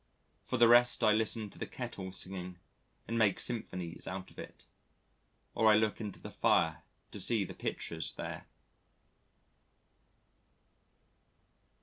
For 0.43 0.57
the 0.57 0.67
rest 0.67 1.03
I 1.03 1.11
listen 1.11 1.51
to 1.51 1.59
the 1.59 1.67
kettle 1.67 2.11
singing 2.11 2.57
and 3.07 3.19
make 3.19 3.39
symphonies 3.39 4.07
out 4.07 4.31
of 4.31 4.39
it, 4.39 4.65
or 5.53 5.71
I 5.71 5.75
look 5.75 6.01
into 6.01 6.19
the 6.19 6.31
fire 6.31 6.81
to 7.11 7.19
see 7.19 7.45
the 7.45 7.53
pictures 7.53 8.11
there.... 8.13 8.47